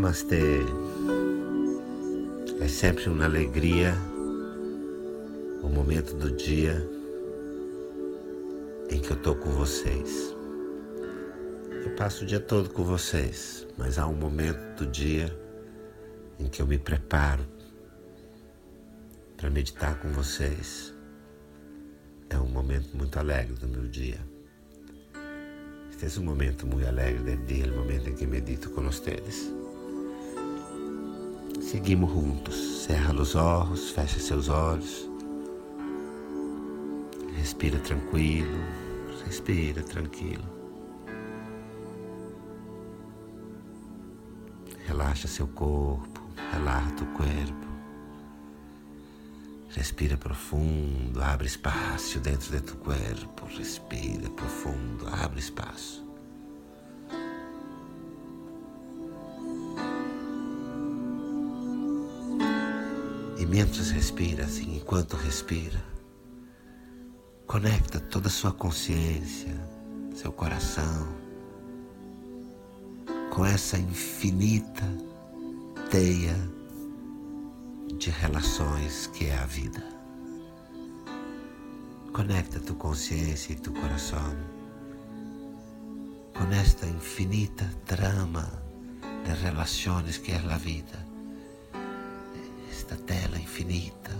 Namastê. 0.00 0.60
É 2.58 2.68
sempre 2.68 3.06
uma 3.10 3.26
alegria 3.26 3.94
o 5.62 5.68
momento 5.68 6.14
do 6.14 6.30
dia 6.30 6.88
em 8.88 8.98
que 8.98 9.10
eu 9.10 9.16
estou 9.18 9.36
com 9.36 9.50
vocês. 9.50 10.34
Eu 11.84 11.94
passo 11.96 12.24
o 12.24 12.26
dia 12.26 12.40
todo 12.40 12.70
com 12.70 12.82
vocês, 12.82 13.66
mas 13.76 13.98
há 13.98 14.06
um 14.06 14.14
momento 14.14 14.78
do 14.78 14.86
dia 14.86 15.38
em 16.38 16.48
que 16.48 16.62
eu 16.62 16.66
me 16.66 16.78
preparo 16.78 17.44
para 19.36 19.50
meditar 19.50 20.00
com 20.00 20.08
vocês. 20.12 20.94
É 22.30 22.38
um 22.38 22.48
momento 22.48 22.96
muito 22.96 23.18
alegre 23.18 23.52
do 23.52 23.68
meu 23.68 23.86
dia. 23.86 24.18
Este 26.02 26.18
é 26.18 26.22
um 26.22 26.24
momento 26.24 26.66
muito 26.66 26.88
alegre 26.88 27.36
do 27.36 27.44
dia, 27.44 27.70
o 27.70 27.76
momento 27.76 28.08
em 28.08 28.14
que 28.14 28.26
medito 28.26 28.70
com 28.70 28.80
vocês. 28.80 29.59
Seguimos 31.70 32.10
juntos. 32.10 32.82
Cerra 32.82 33.14
os 33.14 33.36
olhos, 33.36 33.90
fecha 33.90 34.18
seus 34.18 34.48
olhos. 34.48 35.08
Respira 37.36 37.78
tranquilo, 37.78 38.58
respira 39.24 39.80
tranquilo. 39.84 40.42
Relaxa 44.84 45.28
seu 45.28 45.46
corpo, 45.46 46.20
relaxa 46.50 47.04
o 47.04 47.06
corpo. 47.16 47.66
Respira 49.68 50.16
profundo, 50.16 51.22
abre 51.22 51.46
espaço 51.46 52.18
dentro 52.18 52.50
de 52.50 52.60
tu 52.62 52.76
corpo. 52.78 53.46
Respira 53.56 54.28
profundo, 54.30 55.06
abre 55.06 55.38
espaço. 55.38 55.99
E 63.40 63.46
mientras 63.46 63.90
respira, 63.90 64.44
assim, 64.44 64.76
enquanto 64.76 65.16
respira, 65.16 65.82
conecta 67.46 67.98
toda 67.98 68.28
a 68.28 68.30
sua 68.30 68.52
consciência, 68.52 69.58
seu 70.14 70.30
coração, 70.30 71.08
com 73.30 73.42
essa 73.42 73.78
infinita 73.78 74.84
teia 75.90 76.36
de 77.96 78.10
relações 78.10 79.06
que 79.06 79.24
é 79.24 79.38
a 79.38 79.46
vida. 79.46 79.82
Conecta 82.12 82.60
tu 82.60 82.74
consciência 82.74 83.54
e 83.54 83.56
tu 83.56 83.72
coração 83.72 84.36
com 86.34 86.44
esta 86.52 86.84
infinita 86.84 87.64
trama 87.86 88.62
de 89.24 89.32
relações 89.42 90.18
que 90.18 90.30
é 90.30 90.36
a 90.36 90.58
vida 90.58 91.09
esta 92.90 92.96
tela 93.04 93.38
infinita, 93.38 94.10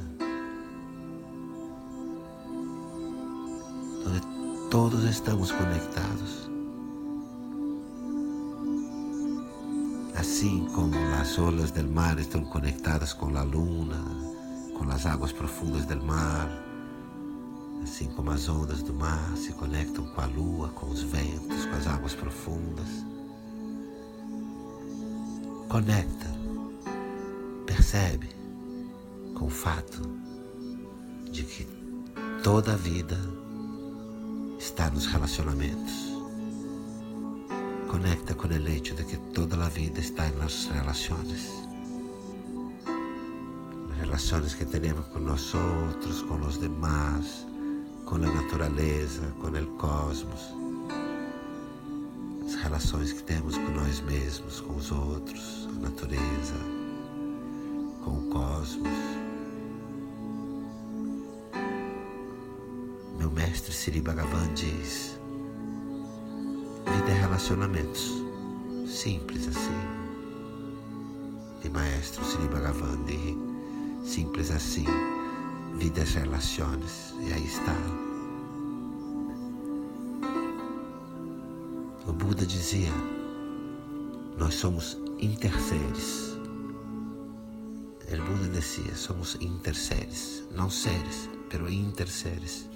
onde 4.06 4.20
todos 4.70 5.02
estamos 5.04 5.50
conectados. 5.50 6.48
Assim 10.16 10.66
como 10.74 10.94
as 11.20 11.36
olas 11.38 11.72
del 11.72 11.88
mar 11.88 12.18
estão 12.18 12.44
conectadas 12.44 13.12
com 13.12 13.36
a 13.36 13.42
luna, 13.42 14.04
com 14.78 14.88
as 14.90 15.04
águas 15.06 15.32
profundas 15.32 15.86
del 15.86 16.02
mar, 16.02 16.48
assim 17.82 18.06
como 18.10 18.30
as 18.30 18.48
ondas 18.48 18.82
do 18.82 18.92
mar 18.92 19.36
se 19.36 19.52
conectam 19.52 20.04
com 20.14 20.20
a 20.20 20.26
lua, 20.26 20.68
com 20.68 20.86
os 20.86 21.02
ventos, 21.02 21.64
com 21.64 21.76
as 21.76 21.86
águas 21.88 22.14
profundas. 22.14 22.88
Conecta, 25.68 26.26
percebe 27.66 28.39
com 29.40 29.46
o 29.46 29.50
fato 29.50 30.02
de 31.32 31.42
que 31.44 31.66
toda 32.42 32.74
a 32.74 32.76
vida 32.76 33.18
está 34.58 34.90
nos 34.90 35.06
relacionamentos. 35.06 36.12
Conecta 37.90 38.34
com 38.34 38.48
o 38.48 38.68
hecho 38.68 38.94
de 38.94 39.02
que 39.02 39.16
toda 39.32 39.56
a 39.64 39.68
vida 39.70 39.98
está 39.98 40.28
nas 40.32 40.66
relações. 40.66 41.48
As 43.92 43.96
relações 43.96 44.52
que 44.52 44.66
temos 44.66 45.06
com 45.06 45.20
nós 45.20 45.54
outros, 45.54 46.20
com 46.20 46.34
os 46.46 46.60
demais, 46.60 47.46
com 48.04 48.16
a 48.16 48.18
natureza, 48.18 49.22
com 49.40 49.48
o 49.48 49.66
cosmos. 49.78 50.54
As 52.44 52.56
relações 52.56 53.14
que 53.14 53.22
temos 53.22 53.56
com 53.56 53.70
nós 53.70 54.00
mesmos, 54.00 54.60
com 54.60 54.76
os 54.76 54.92
outros, 54.92 55.66
a 55.74 55.80
natureza, 55.80 56.56
com 58.04 58.18
o 58.18 58.22
cosmos. 58.28 59.29
Meu 63.30 63.46
mestre 63.46 63.72
Siri 63.72 64.00
Bhagavan 64.00 64.52
diz: 64.54 65.16
vida 66.84 67.10
é 67.10 67.20
relacionamentos, 67.20 68.24
simples 68.88 69.46
assim. 69.46 69.70
E 71.62 71.68
maestro 71.68 72.24
Siri 72.24 72.48
Bhagavan 72.48 73.04
diz: 73.04 74.12
simples 74.12 74.50
assim, 74.50 74.84
vida 75.76 76.00
é 76.00 76.04
relações. 76.04 77.14
E 77.20 77.32
aí 77.32 77.44
está. 77.44 77.76
O 82.08 82.12
Buda 82.12 82.44
dizia: 82.44 82.92
nós 84.38 84.54
somos 84.54 84.98
interseres. 85.20 86.36
O 88.12 88.22
Buda 88.26 88.48
dizia: 88.48 88.96
somos 88.96 89.36
interseres, 89.40 90.42
não 90.50 90.68
seres, 90.68 91.30
pero 91.48 91.70
interseres. 91.70 92.69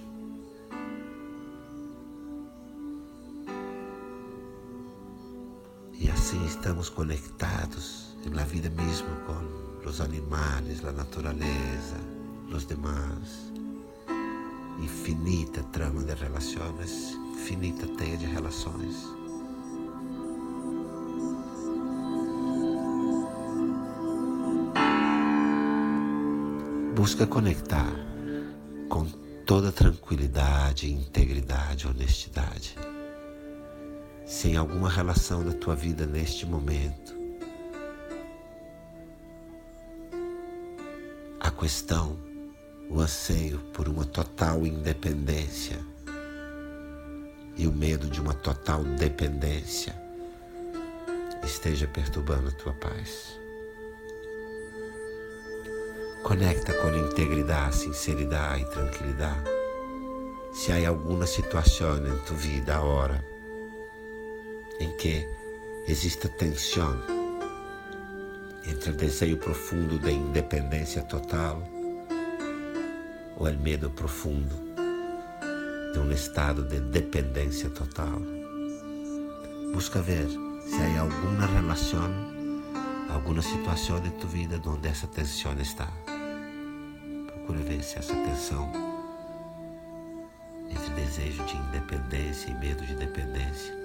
Estamos 6.65 6.89
conectados 6.89 8.17
na 8.33 8.43
vida 8.43 8.71
mesmo 8.71 9.07
com 9.27 9.87
os 9.87 10.01
animais, 10.01 10.83
a 10.83 10.93
natureza, 10.93 12.01
os 12.51 12.67
demais. 12.67 13.53
Infinita 14.81 15.63
trama 15.65 16.03
de 16.03 16.15
relações, 16.15 17.19
infinita 17.35 17.87
teia 17.99 18.17
de 18.17 18.25
relações. 18.25 18.97
Busca 26.97 27.27
conectar 27.27 27.93
com 28.89 29.05
toda 29.45 29.71
tranquilidade, 29.71 30.91
integridade, 30.91 31.87
honestidade 31.87 32.75
sem 34.25 34.57
alguma 34.57 34.89
relação 34.89 35.43
na 35.43 35.53
tua 35.53 35.75
vida 35.75 36.07
neste 36.07 36.47
momento. 36.47 37.15
A 41.41 41.51
questão, 41.51 42.19
o 42.89 43.01
anseio 43.01 43.59
por 43.73 43.89
uma 43.89 44.05
total 44.05 44.67
independência 44.67 45.79
e 47.57 47.67
o 47.67 47.73
medo 47.73 48.09
de 48.09 48.21
uma 48.21 48.35
total 48.35 48.83
dependência 48.83 49.95
esteja 51.45 51.87
perturbando 51.87 52.49
a 52.49 52.53
tua 52.53 52.73
paz. 52.73 53.39
Conecta 56.23 56.73
com 56.73 56.89
a 56.89 56.97
integridade, 56.97 57.77
sinceridade 57.77 58.63
e 58.63 58.71
tranquilidade. 58.71 59.51
Se 60.55 60.73
há 60.73 60.89
alguma 60.89 61.27
situação 61.27 61.99
em 61.99 62.19
tua 62.21 62.37
vida 62.37 62.75
agora 62.75 63.34
em 64.81 64.91
que 64.97 65.29
existe 65.87 66.29
tensão 66.29 67.01
entre 68.67 68.91
o 68.91 68.95
desejo 68.95 69.37
profundo 69.37 69.99
de 69.99 70.11
independência 70.11 71.03
total 71.03 71.63
ou 73.37 73.49
o 73.49 73.59
medo 73.59 73.91
profundo 73.91 74.55
de 75.93 75.99
um 75.99 76.11
estado 76.11 76.65
de 76.65 76.81
dependência 76.81 77.71
total. 77.71 78.21
Busca 79.73 80.01
ver 80.01 80.27
se 80.29 80.77
há 80.77 81.01
alguma 81.01 81.47
relação, 81.47 82.11
alguma 83.11 83.43
situação 83.43 84.01
de 84.01 84.11
tu 84.13 84.27
vida 84.27 84.61
onde 84.67 84.89
essa 84.89 85.07
tensão 85.07 85.53
está. 85.61 85.89
Procura 87.27 87.59
ver 87.61 87.83
se 87.83 87.99
essa 87.99 88.15
tensão 88.15 88.73
entre 90.71 90.95
desejo 90.95 91.45
de 91.45 91.57
independência 91.57 92.51
e 92.51 92.55
medo 92.55 92.85
de 92.85 92.95
dependência 92.97 93.84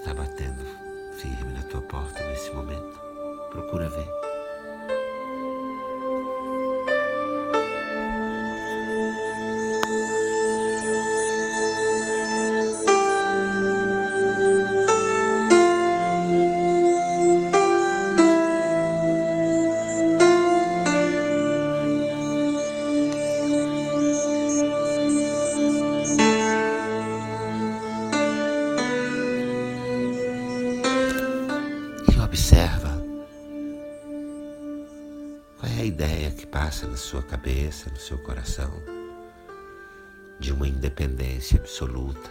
está 0.00 0.14
batendo 0.14 0.64
firme 1.12 1.52
na 1.52 1.62
tua 1.64 1.82
porta 1.82 2.24
nesse 2.26 2.50
momento. 2.52 2.98
Procura 3.50 3.90
ver. 3.90 4.29
Observa. 32.30 32.90
Qual 35.58 35.72
é 35.72 35.80
a 35.80 35.84
ideia 35.84 36.30
que 36.30 36.46
passa 36.46 36.86
na 36.86 36.96
sua 36.96 37.24
cabeça, 37.24 37.90
no 37.90 37.96
seu 37.96 38.18
coração, 38.18 38.70
de 40.38 40.52
uma 40.52 40.68
independência 40.68 41.58
absoluta 41.58 42.30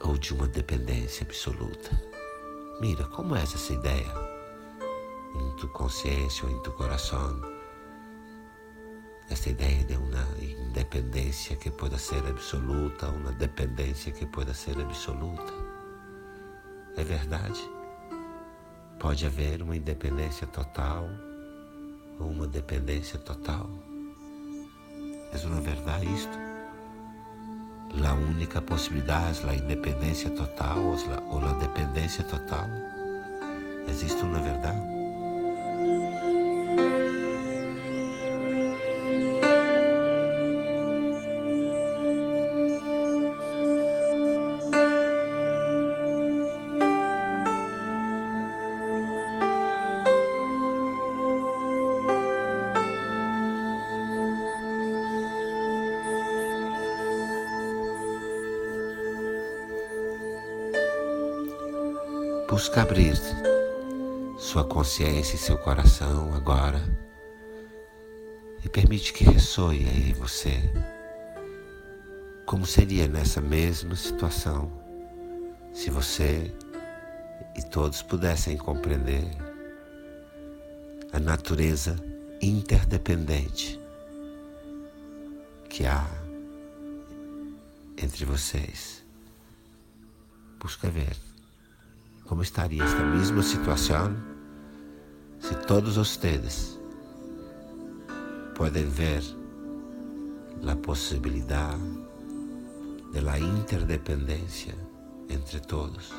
ou 0.00 0.16
de 0.16 0.32
uma 0.32 0.46
dependência 0.46 1.24
absoluta? 1.24 1.90
Mira, 2.80 3.02
como 3.06 3.34
é 3.34 3.42
essa 3.42 3.72
ideia 3.72 4.12
em 5.34 5.56
tu 5.56 5.66
consciência 5.70 6.46
ou 6.46 6.52
em 6.52 6.62
tu 6.62 6.70
coração? 6.70 7.40
Essa 9.28 9.50
ideia 9.50 9.84
de 9.84 9.96
uma 9.96 10.24
independência 10.40 11.56
que 11.56 11.68
pode 11.68 11.98
ser 11.98 12.24
absoluta, 12.28 13.08
uma 13.08 13.32
dependência 13.32 14.12
que 14.12 14.24
pode 14.24 14.54
ser 14.54 14.80
absoluta. 14.80 15.65
É 16.96 17.04
verdade? 17.04 17.60
Pode 18.98 19.26
haver 19.26 19.60
uma 19.60 19.76
independência 19.76 20.46
total 20.46 21.06
ou 22.18 22.28
uma 22.28 22.46
dependência 22.46 23.18
total. 23.18 23.68
É 25.32 25.46
uma 25.46 25.60
verdade 25.60 26.06
isto? 26.06 26.38
A 28.02 28.14
única 28.14 28.62
possibilidade 28.62 29.44
é 29.46 29.50
a 29.50 29.54
independência 29.54 30.30
total 30.30 30.78
ou 31.30 31.38
a 31.38 31.52
dependência 31.54 32.24
total. 32.24 32.66
Existe 33.88 34.22
uma 34.22 34.40
verdade? 34.40 34.95
Busca 62.48 62.82
abrir 62.82 63.16
sua 64.38 64.62
consciência 64.64 65.34
e 65.34 65.38
seu 65.38 65.58
coração 65.58 66.32
agora 66.32 66.80
e 68.64 68.68
permite 68.68 69.12
que 69.12 69.24
ressoe 69.24 69.78
aí 69.78 70.12
você. 70.12 70.52
Como 72.46 72.64
seria 72.64 73.08
nessa 73.08 73.40
mesma 73.40 73.96
situação 73.96 74.70
se 75.74 75.90
você 75.90 76.54
e 77.56 77.62
todos 77.62 78.00
pudessem 78.00 78.56
compreender 78.56 79.24
a 81.12 81.18
natureza 81.18 81.96
interdependente 82.40 83.80
que 85.68 85.84
há 85.84 86.08
entre 88.00 88.24
vocês? 88.24 89.04
Busca 90.60 90.88
ver. 90.88 91.25
¿Cómo 92.26 92.42
estaría 92.42 92.84
esta 92.84 93.04
misma 93.04 93.40
situación 93.40 94.16
si 95.38 95.54
todos 95.66 95.96
ustedes 95.96 96.76
pueden 98.56 98.92
ver 98.96 99.22
la 100.60 100.74
posibilidad 100.74 101.78
de 103.12 103.22
la 103.22 103.38
entre 105.28 105.60
todos? 105.60 106.12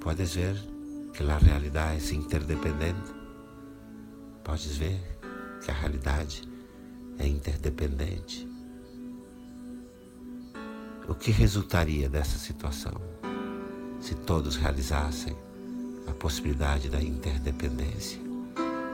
Puedes 0.00 0.34
ver 0.34 0.56
que 1.12 1.22
la 1.22 1.38
realidad 1.38 1.94
es 1.94 2.10
interdependente? 2.12 3.12
Podes 4.42 4.78
ver 4.80 5.00
que 5.64 5.70
a 5.70 5.74
realidade 5.74 6.42
é 7.18 7.26
interdependente? 7.28 8.48
O 11.08 11.14
que 11.14 11.30
resultaria 11.30 12.08
dessa 12.08 12.36
situação? 12.36 13.17
Se 14.08 14.14
todos 14.14 14.56
realizassem 14.56 15.36
a 16.06 16.12
possibilidade 16.14 16.88
da 16.88 16.98
interdependência 16.98 18.18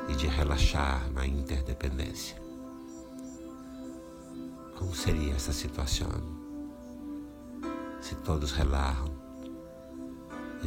e 0.08 0.16
de 0.16 0.26
relaxar 0.26 1.08
na 1.12 1.24
interdependência. 1.24 2.36
Como 4.76 4.92
seria 4.92 5.34
essa 5.34 5.52
situação 5.52 6.10
se 8.00 8.16
todos 8.16 8.50
relaxam 8.50 9.14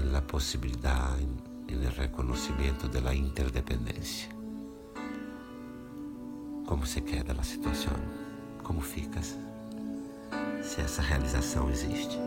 na 0.09 0.21
possibilidade 0.21 1.27
e 1.67 1.75
no 1.75 1.89
reconhecimento 1.89 2.87
da 2.87 3.13
interdependência? 3.13 4.29
Como 6.65 6.85
se 6.85 7.01
queda 7.01 7.33
a 7.37 7.43
situação? 7.43 7.97
Como 8.63 8.79
ficas 8.79 9.37
se 10.63 10.79
essa 10.79 11.01
realização 11.01 11.69
existe? 11.69 12.17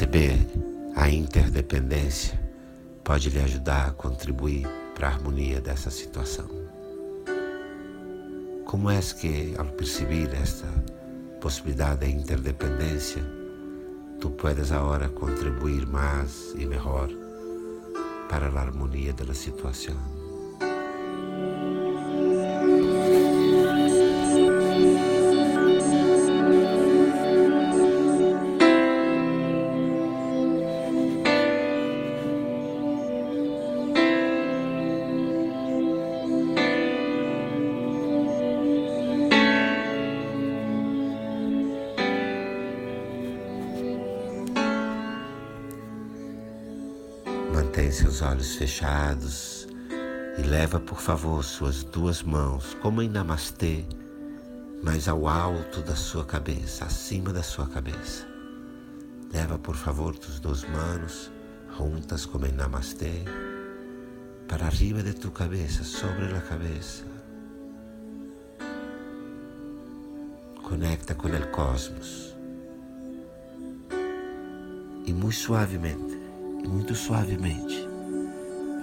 Perceber 0.00 0.38
a 0.96 1.10
interdependência 1.10 2.40
pode 3.04 3.28
lhe 3.28 3.38
ajudar 3.38 3.88
a 3.88 3.90
contribuir 3.90 4.66
para 4.94 5.08
a 5.08 5.10
harmonia 5.10 5.60
dessa 5.60 5.90
situação. 5.90 6.48
Como 8.64 8.90
é 8.90 8.98
que, 8.98 9.54
ao 9.58 9.66
perceber 9.66 10.34
esta 10.34 10.66
possibilidade 11.38 12.06
de 12.06 12.12
interdependência, 12.12 13.22
tu 14.18 14.30
puedes 14.30 14.72
agora 14.72 15.06
contribuir 15.10 15.86
mais 15.86 16.54
e 16.56 16.64
melhor 16.64 17.10
para 18.30 18.48
a 18.48 18.58
harmonia 18.58 19.12
da 19.12 19.34
situação? 19.34 20.19
Seus 48.00 48.22
olhos 48.22 48.54
fechados 48.56 49.68
e 50.38 50.42
leva, 50.42 50.80
por 50.80 50.98
favor, 50.98 51.44
suas 51.44 51.84
duas 51.84 52.22
mãos, 52.22 52.72
como 52.80 53.02
em 53.02 53.10
Namastê, 53.10 53.84
mais 54.82 55.06
ao 55.06 55.28
alto 55.28 55.82
da 55.82 55.94
sua 55.94 56.24
cabeça, 56.24 56.86
acima 56.86 57.30
da 57.30 57.42
sua 57.42 57.66
cabeça. 57.66 58.26
Leva, 59.30 59.58
por 59.58 59.76
favor, 59.76 60.16
tus 60.16 60.40
duas 60.40 60.64
mãos 60.64 61.30
juntas, 61.76 62.24
como 62.24 62.46
em 62.46 62.52
Namastê, 62.52 63.22
para 64.48 64.64
arriba 64.64 65.02
de 65.02 65.12
tu 65.12 65.30
cabeça, 65.30 65.84
sobre 65.84 66.24
a 66.34 66.40
cabeça. 66.40 67.04
Conecta 70.62 71.14
com 71.14 71.28
o 71.28 71.46
cosmos. 71.48 72.34
E 75.04 75.12
muito 75.12 75.36
suavemente 75.36 76.20
muito 76.66 76.94
suavemente. 76.94 77.89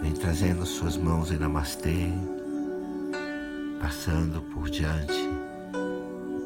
Vem 0.02 0.14
trazendo 0.14 0.66
suas 0.66 0.96
mãos 0.96 1.32
em 1.32 1.38
Namastê, 1.38 2.10
passando 3.82 4.42
por 4.54 4.70
diante 4.70 5.28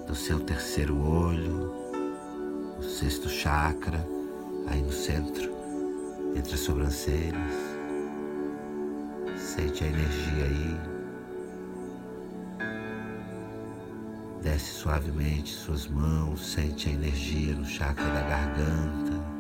do 0.08 0.16
seu 0.16 0.40
terceiro 0.40 0.98
olho, 0.98 1.72
o 2.80 2.84
sexto 2.84 3.30
chakra, 3.30 4.06
aí 4.68 4.82
no 4.82 4.92
centro, 4.92 5.52
entre 6.36 6.54
as 6.54 6.60
sobrancelhas. 6.62 7.54
Sente 9.38 9.84
a 9.84 9.88
energia 9.88 10.46
aí. 10.46 10.80
Desce 14.42 14.72
suavemente 14.72 15.54
suas 15.54 15.88
mãos, 15.88 16.54
sente 16.54 16.90
a 16.90 16.94
energia 16.94 17.54
no 17.54 17.66
chakra 17.66 18.06
da 18.06 18.22
garganta. 18.22 19.31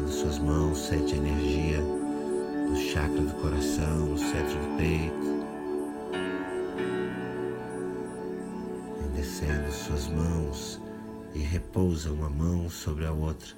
Suas 0.00 0.38
mãos, 0.38 0.78
sente 0.78 1.14
a 1.14 1.16
energia 1.16 1.80
no 1.80 2.76
chakra 2.76 3.20
do 3.20 3.34
coração, 3.42 4.06
no 4.06 4.18
centro 4.18 4.58
do 4.58 4.76
peito. 4.78 5.32
E 9.04 9.16
descendo 9.16 9.70
suas 9.72 10.08
mãos 10.08 10.80
e 11.34 11.40
repousa 11.40 12.10
uma 12.10 12.30
mão 12.30 12.70
sobre 12.70 13.04
a 13.04 13.12
outra, 13.12 13.54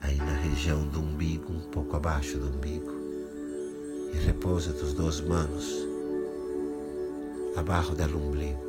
aí 0.00 0.16
na 0.16 0.34
região 0.34 0.86
do 0.86 1.00
umbigo, 1.00 1.52
um 1.52 1.70
pouco 1.70 1.96
abaixo 1.96 2.38
do 2.38 2.56
umbigo. 2.56 2.92
E 4.14 4.16
repousa 4.24 4.72
tus 4.72 4.94
duas 4.94 5.20
manos 5.20 5.86
abaixo 7.56 7.94
do 7.94 8.18
umbigo. 8.18 8.68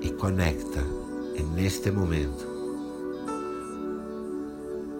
E 0.00 0.10
conecta 0.12 1.07
neste 1.42 1.90
momento 1.90 2.46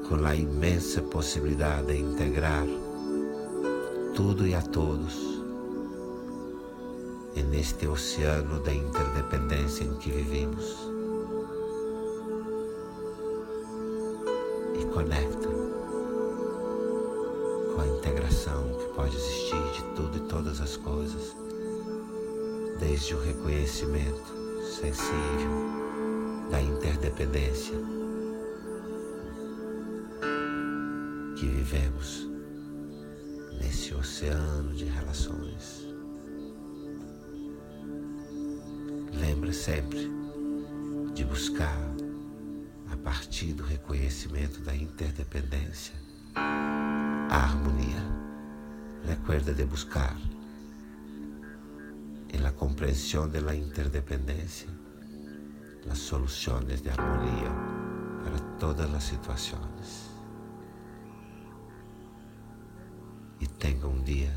com 0.09 0.25
a 0.25 0.35
imensa 0.35 1.03
possibilidade 1.03 1.89
de 1.89 2.01
integrar 2.01 2.67
tudo 4.15 4.47
e 4.47 4.55
a 4.55 4.63
todos 4.63 5.39
neste 7.59 7.87
oceano 7.89 8.61
da 8.61 8.73
interdependência 8.73 9.85
em 9.85 9.95
que 9.97 10.11
vivemos. 10.11 10.77
E 14.81 14.85
conecta 14.87 15.49
com 17.75 17.81
a 17.81 17.87
integração 17.87 18.65
que 18.79 18.95
pode 18.95 19.17
existir 19.17 19.73
de 19.73 19.83
tudo 19.97 20.17
e 20.17 20.21
todas 20.29 20.61
as 20.61 20.77
coisas, 20.77 21.35
desde 22.79 23.15
o 23.15 23.21
reconhecimento 23.21 24.33
sensível 24.63 25.88
da 26.51 26.61
interdependência 26.61 27.75
que 31.37 31.47
vivemos 31.47 32.29
nesse 33.61 33.95
oceano 33.95 34.75
de 34.75 34.85
relações. 34.85 35.87
Lembre 39.13 39.53
sempre 39.53 40.11
de 41.15 41.25
buscar, 41.25 41.79
a 42.91 42.97
partir 42.97 43.53
do 43.53 43.63
reconhecimento 43.63 44.61
da 44.61 44.75
interdependência, 44.75 45.95
a 46.35 47.37
harmonia. 47.37 48.19
Recuerda 49.05 49.53
de 49.53 49.65
buscar 49.65 50.17
en 52.31 52.43
la 52.43 52.53
comprensión 52.53 53.31
de 53.31 53.41
la 53.41 53.55
interdependencia 53.55 54.78
las 55.85 55.99
soluciones 55.99 56.83
de 56.83 56.91
armonía 56.91 57.51
para 58.25 58.39
todas 58.59 58.91
las 58.91 59.05
situaciones. 59.05 60.11
E 63.41 63.47
tenha 63.47 63.87
um 63.87 64.03
dia 64.03 64.35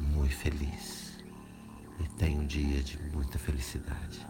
muito 0.00 0.34
feliz. 0.34 1.18
E 2.00 2.08
tenha 2.16 2.38
um 2.38 2.46
dia 2.46 2.82
de 2.82 2.98
muita 3.12 3.38
felicidade. 3.38 4.26